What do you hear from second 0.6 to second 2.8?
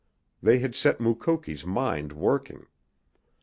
set Mukoki's mind working.